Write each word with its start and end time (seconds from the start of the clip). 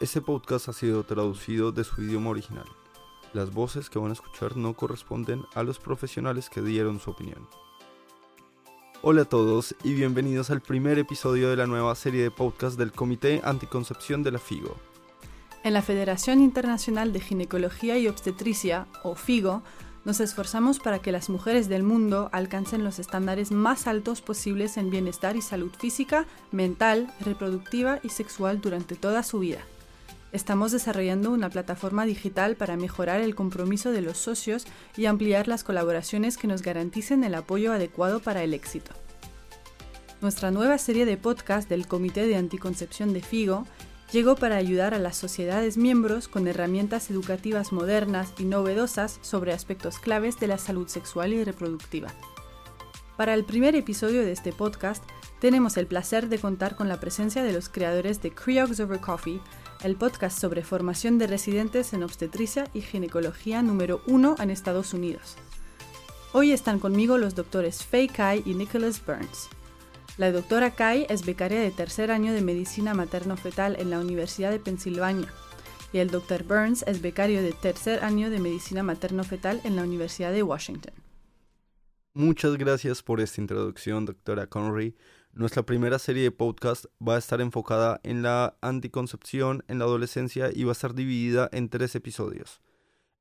Este 0.00 0.20
podcast 0.20 0.68
ha 0.68 0.72
sido 0.72 1.02
traducido 1.02 1.72
de 1.72 1.82
su 1.82 2.00
idioma 2.00 2.30
original. 2.30 2.66
Las 3.32 3.52
voces 3.52 3.90
que 3.90 3.98
van 3.98 4.10
a 4.10 4.12
escuchar 4.12 4.56
no 4.56 4.74
corresponden 4.74 5.42
a 5.56 5.64
los 5.64 5.80
profesionales 5.80 6.48
que 6.48 6.62
dieron 6.62 7.00
su 7.00 7.10
opinión. 7.10 7.48
Hola 9.02 9.22
a 9.22 9.24
todos 9.24 9.74
y 9.82 9.94
bienvenidos 9.94 10.50
al 10.50 10.60
primer 10.60 11.00
episodio 11.00 11.50
de 11.50 11.56
la 11.56 11.66
nueva 11.66 11.96
serie 11.96 12.22
de 12.22 12.30
podcast 12.30 12.78
del 12.78 12.92
Comité 12.92 13.40
Anticoncepción 13.42 14.22
de 14.22 14.30
la 14.30 14.38
FIGO. 14.38 14.76
En 15.64 15.72
la 15.72 15.82
Federación 15.82 16.40
Internacional 16.42 17.12
de 17.12 17.18
Ginecología 17.18 17.98
y 17.98 18.06
Obstetricia, 18.06 18.86
o 19.02 19.16
FIGO, 19.16 19.64
nos 20.04 20.20
esforzamos 20.20 20.78
para 20.78 21.00
que 21.00 21.10
las 21.10 21.28
mujeres 21.28 21.68
del 21.68 21.82
mundo 21.82 22.28
alcancen 22.30 22.84
los 22.84 23.00
estándares 23.00 23.50
más 23.50 23.88
altos 23.88 24.20
posibles 24.20 24.76
en 24.76 24.90
bienestar 24.90 25.34
y 25.34 25.42
salud 25.42 25.72
física, 25.76 26.24
mental, 26.52 27.12
reproductiva 27.18 27.98
y 28.04 28.10
sexual 28.10 28.60
durante 28.60 28.94
toda 28.94 29.24
su 29.24 29.40
vida. 29.40 29.58
Estamos 30.30 30.72
desarrollando 30.72 31.30
una 31.30 31.48
plataforma 31.48 32.04
digital 32.04 32.56
para 32.56 32.76
mejorar 32.76 33.22
el 33.22 33.34
compromiso 33.34 33.92
de 33.92 34.02
los 34.02 34.18
socios 34.18 34.66
y 34.96 35.06
ampliar 35.06 35.48
las 35.48 35.64
colaboraciones 35.64 36.36
que 36.36 36.46
nos 36.46 36.60
garanticen 36.60 37.24
el 37.24 37.34
apoyo 37.34 37.72
adecuado 37.72 38.20
para 38.20 38.42
el 38.42 38.52
éxito. 38.52 38.92
Nuestra 40.20 40.50
nueva 40.50 40.76
serie 40.76 41.06
de 41.06 41.16
podcast 41.16 41.68
del 41.68 41.86
Comité 41.86 42.26
de 42.26 42.36
Anticoncepción 42.36 43.14
de 43.14 43.22
FIGO 43.22 43.66
llegó 44.12 44.36
para 44.36 44.56
ayudar 44.56 44.92
a 44.92 44.98
las 44.98 45.16
sociedades 45.16 45.78
miembros 45.78 46.28
con 46.28 46.46
herramientas 46.46 47.10
educativas 47.10 47.72
modernas 47.72 48.32
y 48.38 48.44
novedosas 48.44 49.18
sobre 49.22 49.52
aspectos 49.52 49.98
claves 49.98 50.38
de 50.40 50.48
la 50.48 50.58
salud 50.58 50.88
sexual 50.88 51.32
y 51.32 51.42
reproductiva. 51.42 52.08
Para 53.16 53.34
el 53.34 53.44
primer 53.44 53.74
episodio 53.76 54.22
de 54.22 54.32
este 54.32 54.52
podcast, 54.52 55.02
tenemos 55.40 55.76
el 55.76 55.86
placer 55.86 56.28
de 56.28 56.38
contar 56.38 56.76
con 56.76 56.88
la 56.88 57.00
presencia 57.00 57.42
de 57.42 57.52
los 57.52 57.68
creadores 57.68 58.20
de 58.22 58.32
Creogs 58.32 58.80
Over 58.80 59.00
Coffee, 59.00 59.40
el 59.82 59.96
podcast 59.96 60.38
sobre 60.38 60.64
formación 60.64 61.18
de 61.18 61.26
residentes 61.26 61.92
en 61.92 62.02
obstetricia 62.02 62.68
y 62.74 62.80
ginecología 62.80 63.62
número 63.62 64.02
uno 64.06 64.34
en 64.40 64.50
Estados 64.50 64.92
Unidos. 64.92 65.36
Hoy 66.32 66.52
están 66.52 66.78
conmigo 66.78 67.16
los 67.16 67.34
doctores 67.34 67.84
Faye 67.84 68.08
Kai 68.08 68.42
y 68.44 68.54
Nicholas 68.54 69.04
Burns. 69.04 69.48
La 70.16 70.32
doctora 70.32 70.72
Kai 70.72 71.06
es 71.08 71.24
becaria 71.24 71.60
de 71.60 71.70
tercer 71.70 72.10
año 72.10 72.32
de 72.32 72.42
medicina 72.42 72.92
materno-fetal 72.92 73.76
en 73.78 73.90
la 73.90 74.00
Universidad 74.00 74.50
de 74.50 74.58
Pensilvania 74.58 75.28
y 75.92 75.98
el 75.98 76.10
doctor 76.10 76.44
Burns 76.44 76.82
es 76.86 77.00
becario 77.00 77.40
de 77.40 77.52
tercer 77.52 78.04
año 78.04 78.30
de 78.30 78.40
medicina 78.40 78.82
materno-fetal 78.82 79.60
en 79.64 79.76
la 79.76 79.82
Universidad 79.82 80.32
de 80.32 80.42
Washington. 80.42 80.92
Muchas 82.14 82.56
gracias 82.56 83.02
por 83.02 83.20
esta 83.20 83.40
introducción, 83.40 84.04
doctora 84.04 84.48
Connery. 84.48 84.96
Nuestra 85.32 85.62
primera 85.62 86.00
serie 86.00 86.24
de 86.24 86.30
podcast 86.32 86.86
va 87.06 87.14
a 87.14 87.18
estar 87.18 87.40
enfocada 87.40 88.00
en 88.02 88.22
la 88.22 88.56
anticoncepción 88.60 89.62
en 89.68 89.78
la 89.78 89.84
adolescencia 89.84 90.50
y 90.52 90.64
va 90.64 90.70
a 90.70 90.72
estar 90.72 90.94
dividida 90.94 91.48
en 91.52 91.68
tres 91.68 91.94
episodios. 91.94 92.60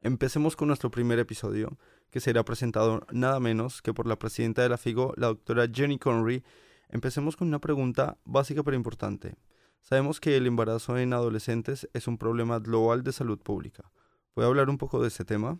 Empecemos 0.01 0.55
con 0.55 0.67
nuestro 0.67 0.89
primer 0.89 1.19
episodio, 1.19 1.77
que 2.09 2.19
será 2.19 2.43
presentado 2.43 3.05
nada 3.11 3.39
menos 3.39 3.83
que 3.83 3.93
por 3.93 4.07
la 4.07 4.17
presidenta 4.17 4.63
de 4.63 4.69
la 4.69 4.77
FIGO, 4.77 5.13
la 5.15 5.27
doctora 5.27 5.67
Jenny 5.71 5.99
Connery. 5.99 6.43
Empecemos 6.89 7.35
con 7.35 7.49
una 7.49 7.59
pregunta 7.59 8.17
básica 8.25 8.63
pero 8.63 8.77
importante. 8.77 9.35
Sabemos 9.81 10.19
que 10.19 10.37
el 10.37 10.47
embarazo 10.47 10.97
en 10.97 11.13
adolescentes 11.13 11.87
es 11.93 12.07
un 12.07 12.17
problema 12.17 12.57
global 12.59 13.03
de 13.03 13.11
salud 13.11 13.37
pública. 13.37 13.91
¿Puede 14.33 14.47
hablar 14.47 14.69
un 14.69 14.79
poco 14.79 15.01
de 15.01 15.09
este 15.09 15.25
tema? 15.25 15.59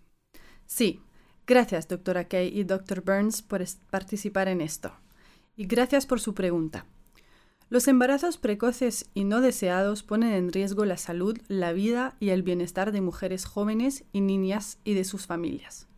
Sí. 0.66 1.02
Gracias, 1.46 1.88
doctora 1.88 2.28
Kay 2.28 2.60
y 2.60 2.64
doctor 2.64 3.02
Burns, 3.02 3.42
por 3.42 3.64
participar 3.90 4.48
en 4.48 4.60
esto 4.60 4.92
y 5.58 5.66
gracias 5.66 6.06
por 6.06 6.22
su 6.22 6.34
pregunta. 6.34 6.86
Los 7.70 7.90
embarazos 7.90 8.38
precoces 8.38 9.10
y 9.14 9.26
no 9.26 9.42
deseados 9.42 10.04
ponen 10.04 10.32
en 10.32 10.54
riesgo 10.54 10.86
la 10.86 10.96
salud, 10.96 11.38
la 11.50 11.74
vida 11.74 12.16
y 12.22 12.30
el 12.30 12.44
bienestar 12.44 12.94
de 12.94 13.02
mujeres 13.02 13.44
jóvenes 13.44 14.06
y 14.14 14.22
niñas 14.22 14.78
y 14.86 14.94
de 14.94 15.04
sus 15.04 15.26
familias. 15.26 15.90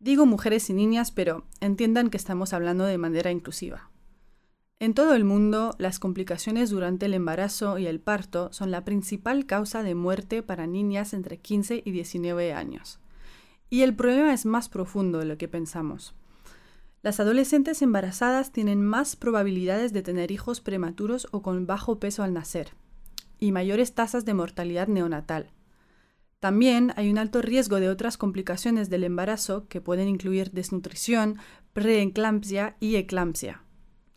Digo 0.00 0.26
mujeres 0.26 0.68
y 0.68 0.72
niñas, 0.72 1.12
pero 1.12 1.44
entiendan 1.60 2.10
que 2.10 2.16
estamos 2.16 2.52
hablando 2.52 2.84
de 2.84 2.98
manera 2.98 3.30
inclusiva. 3.30 3.90
En 4.78 4.94
todo 4.94 5.14
el 5.14 5.24
mundo, 5.24 5.74
las 5.78 5.98
complicaciones 5.98 6.70
durante 6.70 7.06
el 7.06 7.14
embarazo 7.14 7.78
y 7.78 7.86
el 7.86 8.00
parto 8.00 8.52
son 8.52 8.70
la 8.70 8.84
principal 8.84 9.46
causa 9.46 9.82
de 9.82 9.94
muerte 9.94 10.42
para 10.42 10.66
niñas 10.66 11.14
entre 11.14 11.38
15 11.38 11.82
y 11.84 11.90
19 11.92 12.52
años. 12.52 12.98
Y 13.70 13.82
el 13.82 13.94
problema 13.94 14.34
es 14.34 14.44
más 14.44 14.68
profundo 14.68 15.18
de 15.18 15.24
lo 15.24 15.38
que 15.38 15.48
pensamos. 15.48 16.14
Las 17.06 17.20
adolescentes 17.20 17.82
embarazadas 17.82 18.50
tienen 18.50 18.84
más 18.84 19.14
probabilidades 19.14 19.92
de 19.92 20.02
tener 20.02 20.32
hijos 20.32 20.60
prematuros 20.60 21.28
o 21.30 21.40
con 21.40 21.64
bajo 21.64 22.00
peso 22.00 22.24
al 22.24 22.34
nacer, 22.34 22.70
y 23.38 23.52
mayores 23.52 23.94
tasas 23.94 24.24
de 24.24 24.34
mortalidad 24.34 24.88
neonatal. 24.88 25.52
También 26.40 26.92
hay 26.96 27.08
un 27.08 27.18
alto 27.18 27.42
riesgo 27.42 27.78
de 27.78 27.90
otras 27.90 28.18
complicaciones 28.18 28.90
del 28.90 29.04
embarazo 29.04 29.68
que 29.68 29.80
pueden 29.80 30.08
incluir 30.08 30.50
desnutrición, 30.50 31.36
preeclampsia 31.72 32.76
y 32.80 32.96
eclampsia. 32.96 33.62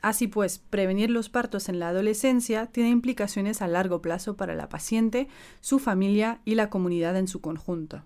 Así 0.01 0.25
pues, 0.25 0.57
prevenir 0.57 1.11
los 1.11 1.29
partos 1.29 1.69
en 1.69 1.77
la 1.77 1.89
adolescencia 1.89 2.65
tiene 2.65 2.89
implicaciones 2.89 3.61
a 3.61 3.67
largo 3.67 4.01
plazo 4.01 4.35
para 4.35 4.55
la 4.55 4.67
paciente, 4.67 5.27
su 5.61 5.77
familia 5.77 6.41
y 6.43 6.55
la 6.55 6.71
comunidad 6.71 7.17
en 7.17 7.27
su 7.27 7.39
conjunto. 7.39 8.01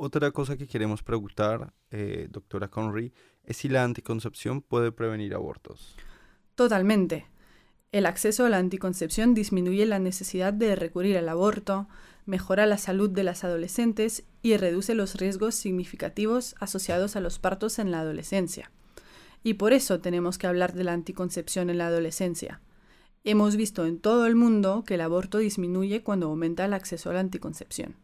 Otra 0.00 0.30
cosa 0.30 0.56
que 0.56 0.68
queremos 0.68 1.02
preguntar, 1.02 1.74
eh, 1.90 2.28
doctora 2.30 2.68
Conry, 2.68 3.12
es 3.42 3.56
si 3.56 3.68
la 3.68 3.82
anticoncepción 3.82 4.62
puede 4.62 4.92
prevenir 4.92 5.34
abortos. 5.34 5.96
Totalmente. 6.54 7.26
El 7.90 8.06
acceso 8.06 8.46
a 8.46 8.48
la 8.48 8.58
anticoncepción 8.58 9.34
disminuye 9.34 9.84
la 9.86 9.98
necesidad 9.98 10.52
de 10.52 10.76
recurrir 10.76 11.18
al 11.18 11.28
aborto, 11.28 11.88
mejora 12.26 12.64
la 12.64 12.78
salud 12.78 13.10
de 13.10 13.24
las 13.24 13.42
adolescentes 13.42 14.22
y 14.40 14.56
reduce 14.56 14.94
los 14.94 15.16
riesgos 15.16 15.56
significativos 15.56 16.54
asociados 16.60 17.16
a 17.16 17.20
los 17.20 17.40
partos 17.40 17.80
en 17.80 17.90
la 17.90 17.98
adolescencia. 17.98 18.70
Y 19.42 19.54
por 19.54 19.72
eso 19.72 19.98
tenemos 19.98 20.38
que 20.38 20.46
hablar 20.46 20.74
de 20.74 20.84
la 20.84 20.92
anticoncepción 20.92 21.70
en 21.70 21.78
la 21.78 21.88
adolescencia. 21.88 22.60
Hemos 23.24 23.56
visto 23.56 23.84
en 23.84 23.98
todo 23.98 24.26
el 24.26 24.36
mundo 24.36 24.84
que 24.86 24.94
el 24.94 25.00
aborto 25.00 25.38
disminuye 25.38 26.04
cuando 26.04 26.26
aumenta 26.26 26.66
el 26.66 26.74
acceso 26.74 27.10
a 27.10 27.14
la 27.14 27.20
anticoncepción. 27.20 27.96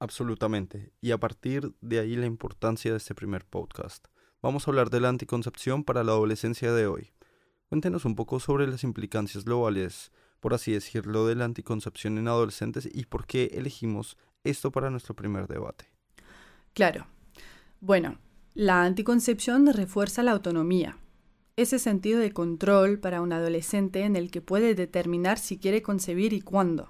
Absolutamente. 0.00 0.92
Y 1.00 1.12
a 1.12 1.18
partir 1.18 1.74
de 1.82 2.00
ahí 2.00 2.16
la 2.16 2.26
importancia 2.26 2.90
de 2.90 2.96
este 2.96 3.14
primer 3.14 3.44
podcast. 3.44 4.06
Vamos 4.42 4.66
a 4.66 4.70
hablar 4.70 4.88
de 4.88 4.98
la 4.98 5.10
anticoncepción 5.10 5.84
para 5.84 6.02
la 6.02 6.12
adolescencia 6.12 6.72
de 6.72 6.86
hoy. 6.86 7.12
Cuéntenos 7.68 8.06
un 8.06 8.16
poco 8.16 8.40
sobre 8.40 8.66
las 8.66 8.82
implicancias 8.82 9.44
globales, 9.44 10.10
por 10.40 10.54
así 10.54 10.72
decirlo, 10.72 11.26
de 11.26 11.34
la 11.34 11.44
anticoncepción 11.44 12.16
en 12.16 12.28
adolescentes 12.28 12.88
y 12.90 13.04
por 13.04 13.26
qué 13.26 13.50
elegimos 13.52 14.16
esto 14.42 14.72
para 14.72 14.90
nuestro 14.90 15.14
primer 15.14 15.46
debate. 15.46 15.84
Claro. 16.72 17.06
Bueno, 17.80 18.18
la 18.54 18.84
anticoncepción 18.84 19.66
refuerza 19.66 20.22
la 20.22 20.32
autonomía, 20.32 20.96
ese 21.56 21.78
sentido 21.78 22.20
de 22.20 22.32
control 22.32 22.98
para 22.98 23.20
un 23.20 23.34
adolescente 23.34 24.04
en 24.04 24.16
el 24.16 24.30
que 24.30 24.40
puede 24.40 24.74
determinar 24.74 25.38
si 25.38 25.58
quiere 25.58 25.82
concebir 25.82 26.32
y 26.32 26.40
cuándo. 26.40 26.88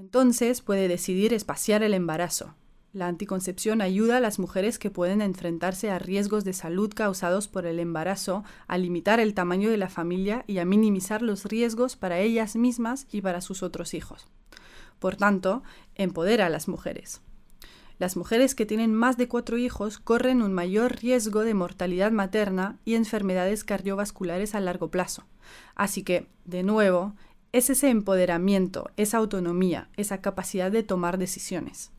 Entonces 0.00 0.62
puede 0.62 0.88
decidir 0.88 1.34
espaciar 1.34 1.82
el 1.82 1.92
embarazo. 1.92 2.54
La 2.94 3.06
anticoncepción 3.06 3.82
ayuda 3.82 4.16
a 4.16 4.20
las 4.20 4.38
mujeres 4.38 4.78
que 4.78 4.90
pueden 4.90 5.20
enfrentarse 5.20 5.90
a 5.90 5.98
riesgos 5.98 6.42
de 6.42 6.54
salud 6.54 6.90
causados 6.94 7.48
por 7.48 7.66
el 7.66 7.78
embarazo 7.78 8.42
a 8.66 8.78
limitar 8.78 9.20
el 9.20 9.34
tamaño 9.34 9.68
de 9.68 9.76
la 9.76 9.90
familia 9.90 10.42
y 10.46 10.56
a 10.56 10.64
minimizar 10.64 11.20
los 11.20 11.44
riesgos 11.44 11.96
para 11.96 12.18
ellas 12.18 12.56
mismas 12.56 13.08
y 13.12 13.20
para 13.20 13.42
sus 13.42 13.62
otros 13.62 13.92
hijos. 13.92 14.26
Por 14.98 15.16
tanto, 15.16 15.62
empodera 15.96 16.46
a 16.46 16.50
las 16.50 16.66
mujeres. 16.66 17.20
Las 17.98 18.16
mujeres 18.16 18.54
que 18.54 18.64
tienen 18.64 18.94
más 18.94 19.18
de 19.18 19.28
cuatro 19.28 19.58
hijos 19.58 19.98
corren 19.98 20.40
un 20.40 20.54
mayor 20.54 20.96
riesgo 20.96 21.40
de 21.40 21.52
mortalidad 21.52 22.10
materna 22.10 22.78
y 22.86 22.94
enfermedades 22.94 23.64
cardiovasculares 23.64 24.54
a 24.54 24.60
largo 24.60 24.90
plazo. 24.90 25.26
Así 25.74 26.02
que, 26.02 26.26
de 26.46 26.62
nuevo, 26.62 27.14
es 27.52 27.70
ese 27.70 27.90
empoderamiento, 27.90 28.90
esa 28.96 29.18
autonomía, 29.18 29.88
esa 29.96 30.20
capacidad 30.20 30.70
de 30.70 30.82
tomar 30.82 31.18
decisiones. 31.18 31.92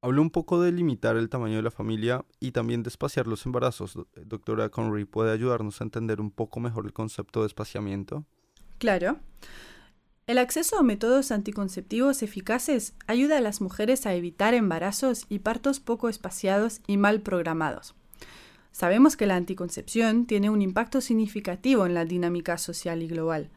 Habló 0.00 0.22
un 0.22 0.30
poco 0.30 0.60
de 0.60 0.72
limitar 0.72 1.16
el 1.16 1.28
tamaño 1.28 1.56
de 1.56 1.62
la 1.62 1.70
familia 1.70 2.24
y 2.40 2.50
también 2.50 2.82
de 2.82 2.88
espaciar 2.88 3.28
los 3.28 3.46
embarazos. 3.46 3.96
Doctora 4.24 4.68
Conry, 4.68 5.04
¿puede 5.04 5.32
ayudarnos 5.32 5.80
a 5.80 5.84
entender 5.84 6.20
un 6.20 6.32
poco 6.32 6.58
mejor 6.58 6.86
el 6.86 6.92
concepto 6.92 7.42
de 7.42 7.46
espaciamiento? 7.46 8.24
Claro. 8.78 9.20
El 10.26 10.38
acceso 10.38 10.78
a 10.78 10.82
métodos 10.82 11.30
anticonceptivos 11.30 12.22
eficaces 12.22 12.94
ayuda 13.06 13.38
a 13.38 13.40
las 13.40 13.60
mujeres 13.60 14.06
a 14.06 14.14
evitar 14.14 14.54
embarazos 14.54 15.26
y 15.28 15.40
partos 15.40 15.78
poco 15.78 16.08
espaciados 16.08 16.80
y 16.86 16.96
mal 16.96 17.20
programados. 17.20 17.94
Sabemos 18.72 19.16
que 19.16 19.26
la 19.26 19.36
anticoncepción 19.36 20.26
tiene 20.26 20.48
un 20.48 20.62
impacto 20.62 21.00
significativo 21.00 21.86
en 21.86 21.94
la 21.94 22.04
dinámica 22.04 22.58
social 22.58 23.02
y 23.02 23.08
global. 23.08 23.50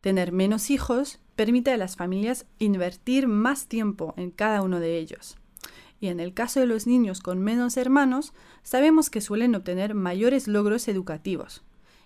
Tener 0.00 0.32
menos 0.32 0.70
hijos 0.70 1.18
permite 1.34 1.72
a 1.72 1.76
las 1.76 1.96
familias 1.96 2.46
invertir 2.58 3.28
más 3.28 3.66
tiempo 3.66 4.14
en 4.16 4.30
cada 4.30 4.62
uno 4.62 4.80
de 4.80 4.98
ellos. 4.98 5.36
Y 6.00 6.08
en 6.08 6.20
el 6.20 6.34
caso 6.34 6.60
de 6.60 6.66
los 6.66 6.86
niños 6.86 7.20
con 7.20 7.40
menos 7.40 7.76
hermanos, 7.76 8.32
sabemos 8.62 9.10
que 9.10 9.20
suelen 9.20 9.54
obtener 9.54 9.94
mayores 9.94 10.46
logros 10.46 10.86
educativos. 10.86 11.64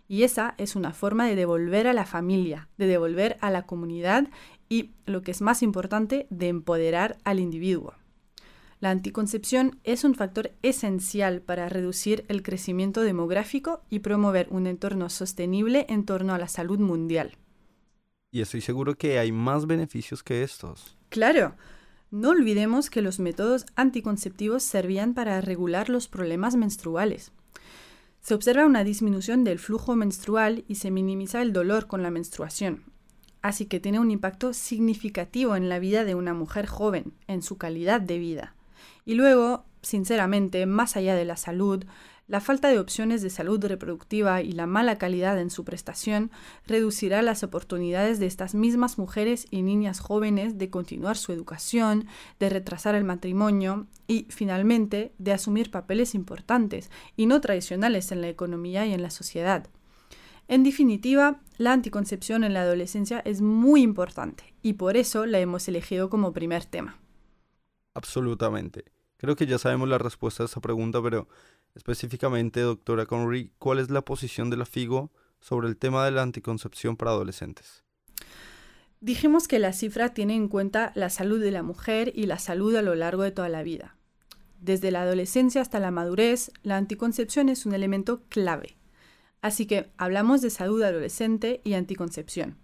Y 0.08 0.24
esa 0.24 0.54
es 0.58 0.76
una 0.76 0.92
forma 0.92 1.26
de 1.26 1.36
devolver 1.36 1.86
a 1.86 1.92
la 1.92 2.06
familia, 2.06 2.68
de 2.78 2.86
devolver 2.86 3.36
a 3.40 3.50
la 3.50 3.66
comunidad 3.66 4.28
y, 4.68 4.90
lo 5.06 5.22
que 5.22 5.30
es 5.30 5.42
más 5.42 5.62
importante, 5.62 6.26
de 6.30 6.48
empoderar 6.48 7.18
al 7.24 7.40
individuo. 7.40 7.94
La 8.80 8.90
anticoncepción 8.90 9.78
es 9.84 10.02
un 10.02 10.14
factor 10.14 10.50
esencial 10.62 11.40
para 11.40 11.68
reducir 11.68 12.24
el 12.28 12.42
crecimiento 12.42 13.02
demográfico 13.02 13.82
y 13.90 14.00
promover 14.00 14.48
un 14.50 14.66
entorno 14.66 15.08
sostenible 15.08 15.86
en 15.88 16.04
torno 16.04 16.34
a 16.34 16.38
la 16.38 16.48
salud 16.48 16.80
mundial. 16.80 17.36
Y 18.32 18.40
estoy 18.40 18.62
seguro 18.62 18.96
que 18.96 19.18
hay 19.18 19.30
más 19.30 19.66
beneficios 19.66 20.22
que 20.22 20.42
estos. 20.42 20.96
Claro, 21.10 21.54
no 22.10 22.30
olvidemos 22.30 22.88
que 22.88 23.02
los 23.02 23.20
métodos 23.20 23.66
anticonceptivos 23.76 24.62
servían 24.62 25.12
para 25.12 25.42
regular 25.42 25.90
los 25.90 26.08
problemas 26.08 26.56
menstruales. 26.56 27.30
Se 28.22 28.32
observa 28.32 28.64
una 28.64 28.84
disminución 28.84 29.44
del 29.44 29.58
flujo 29.58 29.96
menstrual 29.96 30.64
y 30.66 30.76
se 30.76 30.90
minimiza 30.90 31.42
el 31.42 31.52
dolor 31.52 31.86
con 31.88 32.02
la 32.02 32.10
menstruación. 32.10 32.84
Así 33.42 33.66
que 33.66 33.80
tiene 33.80 34.00
un 34.00 34.10
impacto 34.10 34.54
significativo 34.54 35.54
en 35.54 35.68
la 35.68 35.78
vida 35.78 36.04
de 36.04 36.14
una 36.14 36.32
mujer 36.32 36.66
joven, 36.66 37.12
en 37.26 37.42
su 37.42 37.58
calidad 37.58 38.00
de 38.00 38.18
vida. 38.18 38.54
Y 39.04 39.12
luego, 39.12 39.66
sinceramente, 39.82 40.64
más 40.64 40.96
allá 40.96 41.16
de 41.16 41.26
la 41.26 41.36
salud, 41.36 41.84
la 42.28 42.40
falta 42.40 42.68
de 42.68 42.78
opciones 42.78 43.20
de 43.20 43.30
salud 43.30 43.64
reproductiva 43.64 44.42
y 44.42 44.52
la 44.52 44.66
mala 44.66 44.96
calidad 44.96 45.38
en 45.38 45.50
su 45.50 45.64
prestación 45.64 46.30
reducirá 46.66 47.20
las 47.20 47.42
oportunidades 47.42 48.20
de 48.20 48.26
estas 48.26 48.54
mismas 48.54 48.96
mujeres 48.96 49.46
y 49.50 49.62
niñas 49.62 50.00
jóvenes 50.00 50.56
de 50.56 50.70
continuar 50.70 51.16
su 51.16 51.32
educación, 51.32 52.06
de 52.38 52.48
retrasar 52.48 52.94
el 52.94 53.04
matrimonio 53.04 53.86
y, 54.06 54.26
finalmente, 54.30 55.12
de 55.18 55.32
asumir 55.32 55.70
papeles 55.70 56.14
importantes 56.14 56.90
y 57.16 57.26
no 57.26 57.40
tradicionales 57.40 58.12
en 58.12 58.20
la 58.20 58.28
economía 58.28 58.86
y 58.86 58.94
en 58.94 59.02
la 59.02 59.10
sociedad. 59.10 59.68
En 60.48 60.64
definitiva, 60.64 61.40
la 61.58 61.72
anticoncepción 61.72 62.44
en 62.44 62.54
la 62.54 62.62
adolescencia 62.62 63.20
es 63.24 63.40
muy 63.40 63.82
importante 63.82 64.54
y 64.62 64.74
por 64.74 64.96
eso 64.96 65.26
la 65.26 65.38
hemos 65.38 65.66
elegido 65.68 66.08
como 66.10 66.32
primer 66.32 66.64
tema. 66.64 66.98
Absolutamente. 67.94 68.84
Creo 69.16 69.36
que 69.36 69.46
ya 69.46 69.58
sabemos 69.58 69.88
la 69.88 69.98
respuesta 69.98 70.42
a 70.42 70.46
esta 70.46 70.60
pregunta, 70.60 71.00
pero 71.02 71.28
específicamente, 71.74 72.60
doctora 72.60 73.06
Conry, 73.06 73.52
¿cuál 73.58 73.78
es 73.78 73.90
la 73.90 74.02
posición 74.02 74.50
de 74.50 74.56
la 74.56 74.66
FIGO 74.66 75.10
sobre 75.40 75.68
el 75.68 75.76
tema 75.76 76.04
de 76.04 76.10
la 76.10 76.22
anticoncepción 76.22 76.96
para 76.96 77.12
adolescentes? 77.12 77.84
Dijimos 79.00 79.48
que 79.48 79.58
la 79.58 79.72
cifra 79.72 80.14
tiene 80.14 80.36
en 80.36 80.48
cuenta 80.48 80.92
la 80.94 81.10
salud 81.10 81.40
de 81.40 81.50
la 81.50 81.62
mujer 81.62 82.12
y 82.14 82.26
la 82.26 82.38
salud 82.38 82.74
a 82.76 82.82
lo 82.82 82.94
largo 82.94 83.22
de 83.22 83.32
toda 83.32 83.48
la 83.48 83.62
vida. 83.62 83.96
Desde 84.60 84.92
la 84.92 85.02
adolescencia 85.02 85.60
hasta 85.60 85.80
la 85.80 85.90
madurez, 85.90 86.52
la 86.62 86.76
anticoncepción 86.76 87.48
es 87.48 87.66
un 87.66 87.74
elemento 87.74 88.22
clave. 88.28 88.76
Así 89.40 89.66
que 89.66 89.90
hablamos 89.96 90.40
de 90.40 90.50
salud 90.50 90.82
adolescente 90.82 91.60
y 91.64 91.74
anticoncepción. 91.74 92.58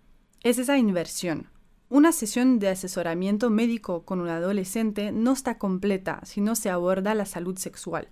Es 0.45 0.59
esa 0.59 0.79
inversión, 0.79 1.49
una 1.91 2.13
sesión 2.13 2.59
de 2.59 2.69
asesoramiento 2.69 3.49
médico 3.49 4.05
con 4.05 4.21
un 4.21 4.29
adolescente 4.29 5.11
no 5.11 5.33
está 5.33 5.57
completa 5.57 6.21
si 6.25 6.43
no 6.43 6.55
se 6.55 6.69
aborda 6.69 7.15
la 7.15 7.25
salud 7.25 7.57
sexual, 7.57 8.09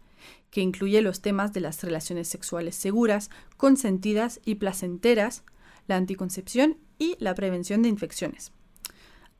que 0.50 0.60
incluye 0.60 1.02
los 1.02 1.20
temas 1.20 1.52
de 1.52 1.60
las 1.60 1.82
relaciones 1.82 2.28
sexuales 2.28 2.76
seguras, 2.76 3.30
consentidas 3.56 4.40
y 4.44 4.56
placenteras, 4.56 5.44
la 5.86 5.96
anticoncepción 5.96 6.78
y 6.98 7.16
la 7.18 7.34
prevención 7.34 7.82
de 7.82 7.88
infecciones. 7.88 8.52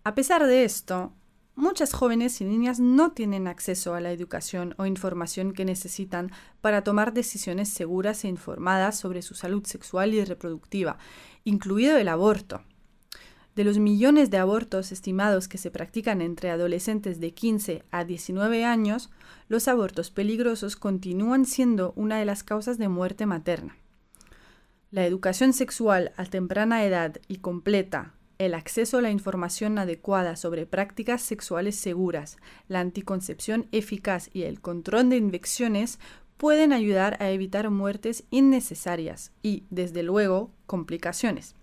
A 0.04 0.14
pesar 0.14 0.46
de 0.46 0.64
esto, 0.64 1.12
muchas 1.56 1.92
jóvenes 1.92 2.40
y 2.40 2.44
niñas 2.44 2.78
no 2.78 3.12
tienen 3.12 3.48
acceso 3.48 3.94
a 3.94 4.00
la 4.00 4.12
educación 4.12 4.74
o 4.78 4.86
información 4.86 5.52
que 5.52 5.64
necesitan 5.64 6.30
para 6.60 6.84
tomar 6.84 7.12
decisiones 7.12 7.68
seguras 7.70 8.24
e 8.24 8.28
informadas 8.28 8.98
sobre 8.98 9.22
su 9.22 9.34
salud 9.34 9.64
sexual 9.64 10.14
y 10.14 10.24
reproductiva, 10.24 10.98
incluido 11.44 11.96
el 11.96 12.08
aborto. 12.08 12.62
De 13.56 13.64
los 13.64 13.78
millones 13.78 14.30
de 14.30 14.36
abortos 14.36 14.92
estimados 14.92 15.48
que 15.48 15.56
se 15.56 15.70
practican 15.70 16.20
entre 16.20 16.50
adolescentes 16.50 17.20
de 17.20 17.32
15 17.32 17.84
a 17.90 18.04
19 18.04 18.66
años, 18.66 19.08
los 19.48 19.66
abortos 19.66 20.10
peligrosos 20.10 20.76
continúan 20.76 21.46
siendo 21.46 21.94
una 21.96 22.18
de 22.18 22.26
las 22.26 22.42
causas 22.42 22.76
de 22.76 22.88
muerte 22.88 23.24
materna. 23.24 23.74
La 24.90 25.06
educación 25.06 25.54
sexual 25.54 26.12
a 26.18 26.26
temprana 26.26 26.84
edad 26.84 27.16
y 27.28 27.38
completa, 27.38 28.12
el 28.38 28.52
acceso 28.52 28.98
a 28.98 29.02
la 29.02 29.10
información 29.10 29.78
adecuada 29.78 30.36
sobre 30.36 30.66
prácticas 30.66 31.22
sexuales 31.22 31.76
seguras, 31.76 32.36
la 32.68 32.80
anticoncepción 32.80 33.68
eficaz 33.72 34.28
y 34.34 34.42
el 34.42 34.60
control 34.60 35.08
de 35.08 35.16
infecciones 35.16 35.98
pueden 36.36 36.74
ayudar 36.74 37.16
a 37.22 37.30
evitar 37.30 37.70
muertes 37.70 38.24
innecesarias 38.28 39.32
y, 39.42 39.64
desde 39.70 40.02
luego, 40.02 40.50
complicaciones. 40.66 41.54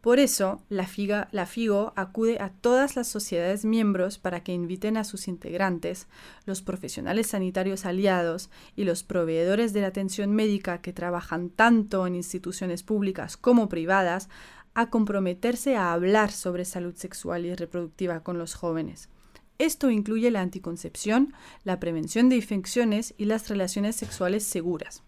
Por 0.00 0.20
eso, 0.20 0.62
la, 0.68 0.86
FIGO 0.86 1.92
acude 1.96 2.38
a 2.38 2.50
todas 2.50 2.94
las 2.94 3.08
sociedades 3.08 3.64
miembros 3.64 4.18
para 4.18 4.44
que 4.44 4.52
inviten 4.52 4.96
a 4.96 5.04
sus 5.04 5.26
integrantes, 5.26 6.06
los 6.44 6.62
profesionales 6.62 7.28
sanitarios 7.28 7.84
aliados 7.84 8.48
y 8.76 8.84
los 8.84 9.02
proveedores 9.02 9.72
de 9.72 9.80
la 9.80 9.88
atención 9.88 10.32
médica 10.32 10.80
que 10.80 10.92
trabajan 10.92 11.50
tanto 11.50 12.06
en 12.06 12.14
instituciones 12.14 12.84
públicas 12.84 13.36
como 13.36 13.68
privadas, 13.68 14.28
a 14.74 14.90
comprometerse 14.90 15.74
a 15.74 15.92
hablar 15.92 16.30
sobre 16.30 16.66
salud 16.66 16.94
sexual 16.94 17.46
y 17.46 17.54
reproductiva 17.54 18.20
con 18.20 18.38
los 18.38 18.54
jóvenes. 18.54 19.08
Esto 19.58 19.90
incluye 19.90 20.30
la 20.30 20.42
anticoncepción, 20.42 21.32
la 21.64 21.80
prevención 21.80 22.28
de 22.28 22.36
infecciones 22.36 23.14
y 23.16 23.24
las 23.24 23.48
relaciones 23.48 23.96
sexuales 23.96 24.44
seguras 24.44 25.02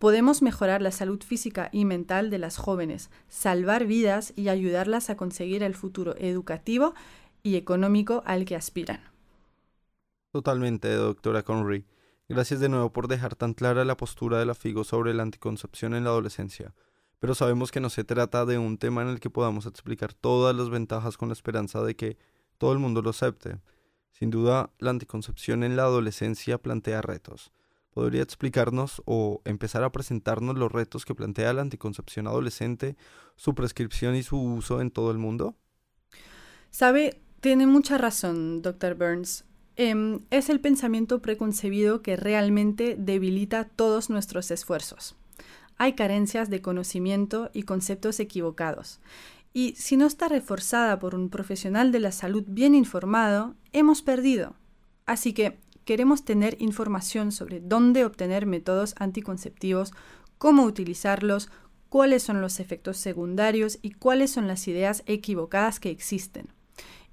podemos 0.00 0.40
mejorar 0.40 0.80
la 0.80 0.92
salud 0.92 1.22
física 1.22 1.68
y 1.72 1.84
mental 1.84 2.30
de 2.30 2.38
las 2.38 2.56
jóvenes, 2.56 3.10
salvar 3.28 3.84
vidas 3.84 4.32
y 4.34 4.48
ayudarlas 4.48 5.10
a 5.10 5.16
conseguir 5.16 5.62
el 5.62 5.74
futuro 5.74 6.16
educativo 6.16 6.94
y 7.42 7.56
económico 7.56 8.22
al 8.24 8.46
que 8.46 8.56
aspiran. 8.56 9.02
Totalmente, 10.32 10.90
doctora 10.94 11.42
Conry. 11.42 11.84
Gracias 12.30 12.60
de 12.60 12.70
nuevo 12.70 12.90
por 12.92 13.08
dejar 13.08 13.36
tan 13.36 13.52
clara 13.52 13.84
la 13.84 13.98
postura 13.98 14.38
de 14.38 14.46
la 14.46 14.54
FIGO 14.54 14.84
sobre 14.84 15.12
la 15.12 15.22
anticoncepción 15.22 15.92
en 15.94 16.04
la 16.04 16.10
adolescencia. 16.10 16.74
Pero 17.18 17.34
sabemos 17.34 17.70
que 17.70 17.80
no 17.80 17.90
se 17.90 18.02
trata 18.02 18.46
de 18.46 18.56
un 18.56 18.78
tema 18.78 19.02
en 19.02 19.08
el 19.08 19.20
que 19.20 19.28
podamos 19.28 19.66
explicar 19.66 20.14
todas 20.14 20.56
las 20.56 20.70
ventajas 20.70 21.18
con 21.18 21.28
la 21.28 21.34
esperanza 21.34 21.82
de 21.82 21.94
que 21.94 22.16
todo 22.56 22.72
el 22.72 22.78
mundo 22.78 23.02
lo 23.02 23.10
acepte. 23.10 23.60
Sin 24.12 24.30
duda, 24.30 24.70
la 24.78 24.90
anticoncepción 24.90 25.62
en 25.62 25.76
la 25.76 25.82
adolescencia 25.82 26.56
plantea 26.56 27.02
retos 27.02 27.52
¿Podría 27.92 28.22
explicarnos 28.22 29.02
o 29.04 29.42
empezar 29.44 29.82
a 29.82 29.90
presentarnos 29.90 30.56
los 30.56 30.70
retos 30.70 31.04
que 31.04 31.14
plantea 31.14 31.52
la 31.52 31.62
anticoncepción 31.62 32.28
adolescente, 32.28 32.96
su 33.36 33.54
prescripción 33.54 34.14
y 34.14 34.22
su 34.22 34.40
uso 34.40 34.80
en 34.80 34.90
todo 34.90 35.10
el 35.10 35.18
mundo? 35.18 35.56
Sabe, 36.70 37.20
tiene 37.40 37.66
mucha 37.66 37.98
razón, 37.98 38.62
Dr. 38.62 38.94
Burns. 38.94 39.44
Em, 39.76 40.20
es 40.30 40.50
el 40.50 40.60
pensamiento 40.60 41.20
preconcebido 41.20 42.02
que 42.02 42.16
realmente 42.16 42.96
debilita 42.98 43.64
todos 43.64 44.08
nuestros 44.08 44.50
esfuerzos. 44.50 45.16
Hay 45.76 45.94
carencias 45.94 46.50
de 46.50 46.60
conocimiento 46.60 47.50
y 47.54 47.62
conceptos 47.62 48.20
equivocados. 48.20 49.00
Y 49.52 49.74
si 49.76 49.96
no 49.96 50.06
está 50.06 50.28
reforzada 50.28 50.98
por 51.00 51.14
un 51.14 51.28
profesional 51.28 51.90
de 51.90 52.00
la 52.00 52.12
salud 52.12 52.44
bien 52.46 52.74
informado, 52.74 53.54
hemos 53.72 54.02
perdido. 54.02 54.54
Así 55.06 55.32
que 55.32 55.58
queremos 55.90 56.24
tener 56.24 56.56
información 56.60 57.32
sobre 57.32 57.58
dónde 57.58 58.04
obtener 58.04 58.46
métodos 58.46 58.94
anticonceptivos, 59.00 59.92
cómo 60.38 60.62
utilizarlos, 60.62 61.50
cuáles 61.88 62.22
son 62.22 62.40
los 62.40 62.60
efectos 62.60 62.96
secundarios 62.96 63.80
y 63.82 63.90
cuáles 63.90 64.30
son 64.30 64.46
las 64.46 64.68
ideas 64.68 65.02
equivocadas 65.06 65.80
que 65.80 65.90
existen. 65.90 66.46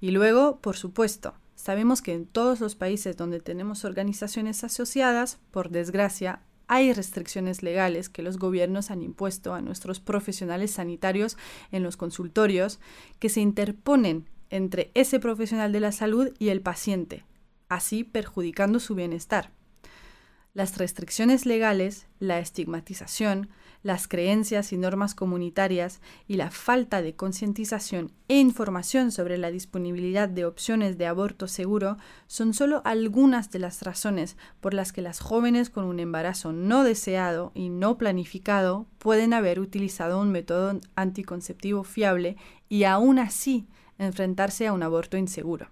Y 0.00 0.12
luego, 0.12 0.60
por 0.60 0.76
supuesto, 0.76 1.34
sabemos 1.56 2.02
que 2.02 2.12
en 2.12 2.24
todos 2.26 2.60
los 2.60 2.76
países 2.76 3.16
donde 3.16 3.40
tenemos 3.40 3.84
organizaciones 3.84 4.62
asociadas, 4.62 5.40
por 5.50 5.70
desgracia, 5.70 6.42
hay 6.68 6.92
restricciones 6.92 7.64
legales 7.64 8.08
que 8.08 8.22
los 8.22 8.38
gobiernos 8.38 8.92
han 8.92 9.02
impuesto 9.02 9.54
a 9.54 9.60
nuestros 9.60 9.98
profesionales 9.98 10.70
sanitarios 10.70 11.36
en 11.72 11.82
los 11.82 11.96
consultorios 11.96 12.78
que 13.18 13.28
se 13.28 13.40
interponen 13.40 14.28
entre 14.50 14.92
ese 14.94 15.18
profesional 15.18 15.72
de 15.72 15.80
la 15.80 15.90
salud 15.90 16.32
y 16.38 16.50
el 16.50 16.60
paciente, 16.60 17.24
así 17.68 18.04
perjudicando 18.04 18.80
su 18.80 18.94
bienestar. 18.94 19.52
Las 20.54 20.76
restricciones 20.76 21.46
legales, 21.46 22.06
la 22.18 22.40
estigmatización, 22.40 23.48
las 23.82 24.08
creencias 24.08 24.72
y 24.72 24.76
normas 24.76 25.14
comunitarias 25.14 26.00
y 26.26 26.34
la 26.34 26.50
falta 26.50 27.00
de 27.00 27.14
concientización 27.14 28.12
e 28.26 28.38
información 28.38 29.12
sobre 29.12 29.38
la 29.38 29.50
disponibilidad 29.50 30.28
de 30.28 30.44
opciones 30.44 30.98
de 30.98 31.06
aborto 31.06 31.46
seguro 31.46 31.96
son 32.26 32.54
solo 32.54 32.82
algunas 32.84 33.50
de 33.50 33.60
las 33.60 33.82
razones 33.82 34.36
por 34.60 34.74
las 34.74 34.92
que 34.92 35.02
las 35.02 35.20
jóvenes 35.20 35.70
con 35.70 35.84
un 35.84 36.00
embarazo 36.00 36.52
no 36.52 36.82
deseado 36.82 37.52
y 37.54 37.68
no 37.68 37.96
planificado 37.96 38.86
pueden 38.98 39.32
haber 39.32 39.60
utilizado 39.60 40.20
un 40.20 40.32
método 40.32 40.80
anticonceptivo 40.96 41.84
fiable 41.84 42.36
y 42.68 42.84
aún 42.84 43.18
así 43.18 43.68
enfrentarse 43.98 44.66
a 44.66 44.72
un 44.72 44.82
aborto 44.82 45.16
inseguro. 45.16 45.70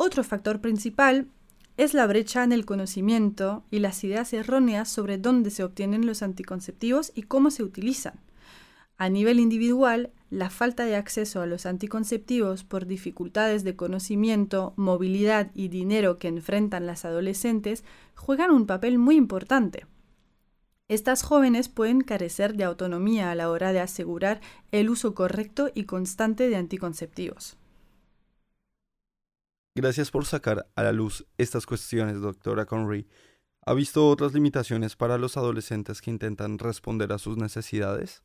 Otro 0.00 0.22
factor 0.22 0.60
principal 0.60 1.26
es 1.76 1.92
la 1.92 2.06
brecha 2.06 2.44
en 2.44 2.52
el 2.52 2.64
conocimiento 2.64 3.64
y 3.68 3.80
las 3.80 4.04
ideas 4.04 4.32
erróneas 4.32 4.88
sobre 4.88 5.18
dónde 5.18 5.50
se 5.50 5.64
obtienen 5.64 6.06
los 6.06 6.22
anticonceptivos 6.22 7.10
y 7.16 7.22
cómo 7.22 7.50
se 7.50 7.64
utilizan. 7.64 8.20
A 8.96 9.08
nivel 9.08 9.40
individual, 9.40 10.12
la 10.30 10.50
falta 10.50 10.84
de 10.84 10.94
acceso 10.94 11.40
a 11.40 11.46
los 11.46 11.66
anticonceptivos 11.66 12.62
por 12.62 12.86
dificultades 12.86 13.64
de 13.64 13.74
conocimiento, 13.74 14.72
movilidad 14.76 15.50
y 15.52 15.66
dinero 15.66 16.20
que 16.20 16.28
enfrentan 16.28 16.86
las 16.86 17.04
adolescentes 17.04 17.82
juegan 18.14 18.52
un 18.52 18.66
papel 18.66 18.98
muy 18.98 19.16
importante. 19.16 19.86
Estas 20.86 21.24
jóvenes 21.24 21.68
pueden 21.68 22.02
carecer 22.02 22.54
de 22.54 22.62
autonomía 22.62 23.32
a 23.32 23.34
la 23.34 23.50
hora 23.50 23.72
de 23.72 23.80
asegurar 23.80 24.40
el 24.70 24.90
uso 24.90 25.16
correcto 25.16 25.72
y 25.74 25.86
constante 25.86 26.48
de 26.48 26.54
anticonceptivos. 26.54 27.57
Gracias 29.78 30.10
por 30.10 30.26
sacar 30.26 30.66
a 30.74 30.82
la 30.82 30.90
luz 30.90 31.24
estas 31.36 31.64
cuestiones, 31.64 32.20
doctora 32.20 32.66
Conry. 32.66 33.06
¿Ha 33.64 33.74
visto 33.74 34.08
otras 34.08 34.34
limitaciones 34.34 34.96
para 34.96 35.18
los 35.18 35.36
adolescentes 35.36 36.02
que 36.02 36.10
intentan 36.10 36.58
responder 36.58 37.12
a 37.12 37.18
sus 37.18 37.36
necesidades? 37.36 38.24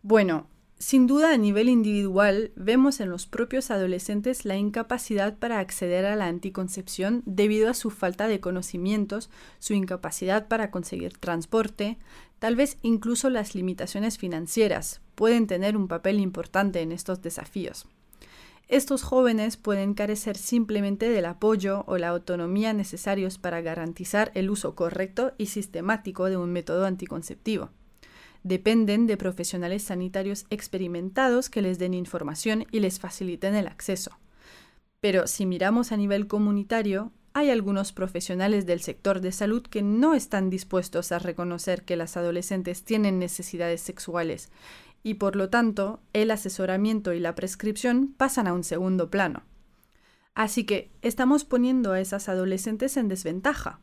Bueno, 0.00 0.48
sin 0.78 1.06
duda 1.06 1.34
a 1.34 1.36
nivel 1.36 1.68
individual 1.68 2.52
vemos 2.56 3.00
en 3.00 3.10
los 3.10 3.26
propios 3.26 3.70
adolescentes 3.70 4.46
la 4.46 4.56
incapacidad 4.56 5.36
para 5.36 5.58
acceder 5.58 6.06
a 6.06 6.16
la 6.16 6.28
anticoncepción 6.28 7.22
debido 7.26 7.68
a 7.68 7.74
su 7.74 7.90
falta 7.90 8.26
de 8.26 8.40
conocimientos, 8.40 9.28
su 9.58 9.74
incapacidad 9.74 10.48
para 10.48 10.70
conseguir 10.70 11.18
transporte, 11.18 11.98
tal 12.38 12.56
vez 12.56 12.78
incluso 12.80 13.28
las 13.28 13.54
limitaciones 13.54 14.16
financieras 14.16 15.02
pueden 15.16 15.46
tener 15.46 15.76
un 15.76 15.86
papel 15.86 16.18
importante 16.18 16.80
en 16.80 16.92
estos 16.92 17.20
desafíos. 17.20 17.86
Estos 18.72 19.02
jóvenes 19.02 19.58
pueden 19.58 19.92
carecer 19.92 20.38
simplemente 20.38 21.10
del 21.10 21.26
apoyo 21.26 21.84
o 21.86 21.98
la 21.98 22.08
autonomía 22.08 22.72
necesarios 22.72 23.36
para 23.36 23.60
garantizar 23.60 24.32
el 24.34 24.48
uso 24.48 24.74
correcto 24.74 25.34
y 25.36 25.48
sistemático 25.48 26.30
de 26.30 26.38
un 26.38 26.50
método 26.52 26.86
anticonceptivo 26.86 27.68
dependen 28.44 29.06
de 29.06 29.18
profesionales 29.18 29.82
sanitarios 29.82 30.46
experimentados 30.48 31.50
que 31.50 31.60
les 31.60 31.78
den 31.78 31.92
información 31.92 32.64
y 32.72 32.80
les 32.80 32.98
faciliten 32.98 33.54
el 33.54 33.66
acceso. 33.66 34.18
Pero 35.00 35.26
si 35.26 35.44
miramos 35.44 35.92
a 35.92 35.98
nivel 35.98 36.26
comunitario, 36.26 37.12
hay 37.34 37.50
algunos 37.50 37.92
profesionales 37.92 38.66
del 38.66 38.80
sector 38.80 39.20
de 39.20 39.32
salud 39.32 39.62
que 39.62 39.82
no 39.82 40.14
están 40.14 40.50
dispuestos 40.50 41.12
a 41.12 41.18
reconocer 41.18 41.84
que 41.84 41.96
las 41.96 42.16
adolescentes 42.16 42.84
tienen 42.84 43.18
necesidades 43.18 43.82
sexuales 43.82 44.50
y 45.02 45.14
por 45.14 45.36
lo 45.36 45.50
tanto 45.50 46.02
el 46.12 46.30
asesoramiento 46.30 47.12
y 47.12 47.20
la 47.20 47.34
prescripción 47.34 48.14
pasan 48.16 48.46
a 48.46 48.52
un 48.52 48.64
segundo 48.64 49.10
plano. 49.10 49.44
Así 50.34 50.64
que 50.64 50.90
estamos 51.02 51.44
poniendo 51.44 51.92
a 51.92 52.00
esas 52.00 52.28
adolescentes 52.28 52.96
en 52.96 53.08
desventaja. 53.08 53.80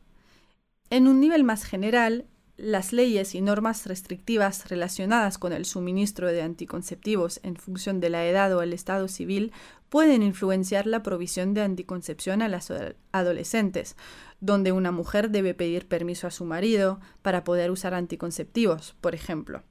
En 0.90 1.08
un 1.08 1.20
nivel 1.20 1.44
más 1.44 1.64
general, 1.64 2.26
las 2.58 2.92
leyes 2.92 3.36
y 3.36 3.42
normas 3.42 3.86
restrictivas 3.86 4.68
relacionadas 4.70 5.38
con 5.38 5.54
el 5.54 5.64
suministro 5.66 6.28
de 6.28 6.42
anticonceptivos 6.42 7.40
en 7.44 7.56
función 7.56 8.02
de 8.02 8.10
la 8.10 8.26
edad 8.26 8.54
o 8.54 8.62
el 8.62 8.74
estado 8.74 9.08
civil 9.08 9.54
pueden 9.88 10.24
influenciar 10.24 10.86
la 10.86 11.02
provisión 11.02 11.54
de 11.54 11.62
anticoncepción 11.62 12.42
a 12.42 12.50
las 12.50 12.72
adolescentes, 13.12 13.96
donde 14.42 14.72
una 14.72 14.92
mujer 14.92 15.30
debe 15.30 15.54
pedir 15.54 15.88
permiso 15.88 16.28
a 16.28 16.32
su 16.32 16.44
marido 16.44 17.00
para 17.22 17.44
poder 17.44 17.72
usar 17.72 17.94
anticonceptivos, 17.94 18.96
por 19.00 19.16
ejemplo. 19.16 19.64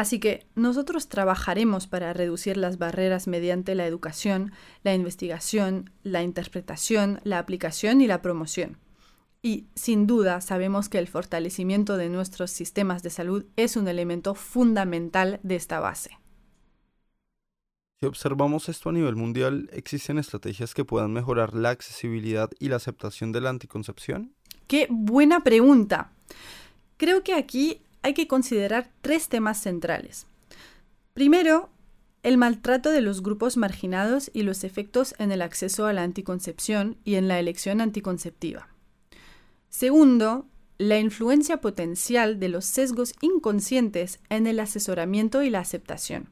Así 0.00 0.18
que 0.18 0.46
nosotros 0.54 1.10
trabajaremos 1.10 1.86
para 1.86 2.14
reducir 2.14 2.56
las 2.56 2.78
barreras 2.78 3.26
mediante 3.26 3.74
la 3.74 3.86
educación, 3.86 4.50
la 4.82 4.94
investigación, 4.94 5.90
la 6.04 6.22
interpretación, 6.22 7.20
la 7.22 7.38
aplicación 7.38 8.00
y 8.00 8.06
la 8.06 8.22
promoción. 8.22 8.78
Y 9.42 9.66
sin 9.74 10.06
duda 10.06 10.40
sabemos 10.40 10.88
que 10.88 10.96
el 10.96 11.06
fortalecimiento 11.06 11.98
de 11.98 12.08
nuestros 12.08 12.50
sistemas 12.50 13.02
de 13.02 13.10
salud 13.10 13.44
es 13.56 13.76
un 13.76 13.88
elemento 13.88 14.34
fundamental 14.34 15.38
de 15.42 15.56
esta 15.56 15.80
base. 15.80 16.18
Si 18.00 18.06
observamos 18.06 18.70
esto 18.70 18.88
a 18.88 18.92
nivel 18.92 19.16
mundial, 19.16 19.68
¿existen 19.70 20.16
estrategias 20.16 20.72
que 20.72 20.86
puedan 20.86 21.12
mejorar 21.12 21.52
la 21.52 21.68
accesibilidad 21.68 22.48
y 22.58 22.70
la 22.70 22.76
aceptación 22.76 23.32
de 23.32 23.42
la 23.42 23.50
anticoncepción? 23.50 24.34
Qué 24.66 24.86
buena 24.88 25.44
pregunta. 25.44 26.12
Creo 26.96 27.22
que 27.22 27.34
aquí 27.34 27.82
hay 28.02 28.14
que 28.14 28.26
considerar 28.26 28.90
tres 29.02 29.28
temas 29.28 29.60
centrales. 29.60 30.26
Primero, 31.14 31.70
el 32.22 32.36
maltrato 32.36 32.90
de 32.90 33.00
los 33.00 33.22
grupos 33.22 33.56
marginados 33.56 34.30
y 34.34 34.42
los 34.42 34.64
efectos 34.64 35.14
en 35.18 35.32
el 35.32 35.42
acceso 35.42 35.86
a 35.86 35.92
la 35.92 36.02
anticoncepción 36.02 36.98
y 37.04 37.14
en 37.14 37.28
la 37.28 37.38
elección 37.38 37.80
anticonceptiva. 37.80 38.68
Segundo, 39.70 40.46
la 40.76 40.98
influencia 40.98 41.60
potencial 41.60 42.40
de 42.40 42.48
los 42.48 42.64
sesgos 42.64 43.14
inconscientes 43.20 44.20
en 44.28 44.46
el 44.46 44.60
asesoramiento 44.60 45.42
y 45.42 45.50
la 45.50 45.60
aceptación. 45.60 46.28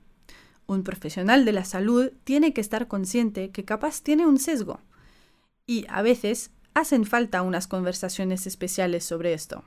Un 0.66 0.84
profesional 0.84 1.44
de 1.44 1.52
la 1.52 1.64
salud 1.64 2.12
tiene 2.24 2.52
que 2.52 2.60
estar 2.60 2.88
consciente 2.88 3.50
que 3.50 3.64
capaz 3.64 4.02
tiene 4.02 4.26
un 4.26 4.38
sesgo. 4.38 4.80
Y 5.66 5.86
a 5.88 6.02
veces 6.02 6.50
hacen 6.74 7.04
falta 7.04 7.42
unas 7.42 7.66
conversaciones 7.66 8.46
especiales 8.46 9.04
sobre 9.04 9.32
esto. 9.32 9.64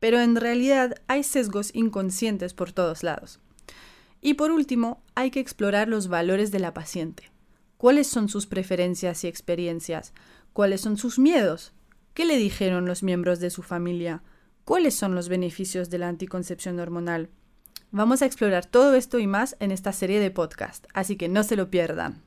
Pero 0.00 0.18
en 0.20 0.34
realidad 0.34 0.96
hay 1.06 1.22
sesgos 1.22 1.70
inconscientes 1.74 2.52
por 2.52 2.72
todos 2.72 3.04
lados. 3.04 3.38
Y 4.20 4.34
por 4.34 4.50
último, 4.50 5.02
hay 5.14 5.30
que 5.30 5.40
explorar 5.40 5.88
los 5.88 6.08
valores 6.08 6.50
de 6.50 6.58
la 6.58 6.74
paciente. 6.74 7.30
¿Cuáles 7.76 8.06
son 8.06 8.28
sus 8.28 8.46
preferencias 8.46 9.24
y 9.24 9.28
experiencias? 9.28 10.12
¿Cuáles 10.52 10.80
son 10.80 10.96
sus 10.96 11.18
miedos? 11.18 11.72
¿Qué 12.12 12.24
le 12.24 12.36
dijeron 12.36 12.86
los 12.86 13.02
miembros 13.02 13.40
de 13.40 13.50
su 13.50 13.62
familia? 13.62 14.22
¿Cuáles 14.64 14.94
son 14.94 15.14
los 15.14 15.28
beneficios 15.28 15.88
de 15.88 15.98
la 15.98 16.08
anticoncepción 16.08 16.78
hormonal? 16.80 17.30
Vamos 17.92 18.22
a 18.22 18.26
explorar 18.26 18.66
todo 18.66 18.94
esto 18.94 19.18
y 19.18 19.26
más 19.26 19.56
en 19.60 19.72
esta 19.72 19.92
serie 19.92 20.20
de 20.20 20.30
podcast, 20.30 20.86
así 20.92 21.16
que 21.16 21.28
no 21.28 21.42
se 21.42 21.56
lo 21.56 21.70
pierdan. 21.70 22.22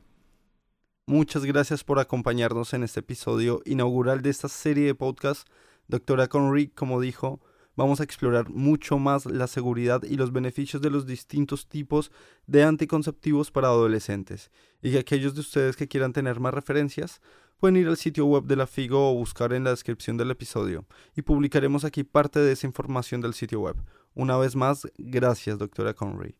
Muchas 1.06 1.46
gracias 1.46 1.84
por 1.84 2.00
acompañarnos 2.00 2.74
en 2.74 2.84
este 2.84 3.02
episodio 3.02 3.62
inaugural 3.66 4.22
de 4.22 4.30
esta 4.30 4.48
serie 4.48 4.86
de 4.86 4.96
podcast. 4.96 5.48
Doctora 5.88 6.28
Conry, 6.28 6.68
como 6.70 7.00
dijo, 7.00 7.42
vamos 7.76 8.00
a 8.00 8.04
explorar 8.04 8.50
mucho 8.50 8.98
más 8.98 9.26
la 9.26 9.48
seguridad 9.48 10.04
y 10.04 10.16
los 10.16 10.32
beneficios 10.32 10.82
de 10.82 10.90
los 10.90 11.06
distintos 11.06 11.68
tipos 11.68 12.12
de 12.48 12.64
anticonceptivos 12.64 13.52
para 13.52 13.68
adolescentes. 13.68 14.52
Y 14.82 14.92
que 14.92 15.00
aquellos 15.00 15.34
de 15.34 15.42
ustedes 15.42 15.76
que 15.76 15.88
quieran 15.88 16.14
tener 16.14 16.40
más 16.40 16.54
referencias 16.54 17.22
pueden 17.60 17.78
ir 17.78 17.88
al 17.88 17.98
sitio 17.98 18.26
web 18.26 18.44
de 18.44 18.58
la 18.58 18.68
FIGO 18.68 19.12
o 19.12 19.16
buscar 19.16 19.54
en 19.54 19.64
la 19.64 19.70
descripción 19.70 20.18
del 20.18 20.32
episodio 20.32 20.86
y 21.16 21.22
publicaremos 21.22 21.86
aquí 21.86 22.04
parte 22.04 22.40
de 22.40 22.52
esa 22.52 22.68
información 22.68 23.22
del 23.22 23.34
sitio 23.34 23.62
web. 23.62 23.78
Una 24.16 24.38
vez 24.38 24.56
más, 24.56 24.88
gracias, 24.98 25.58
doctora 25.58 25.94
Conry. 25.94 26.36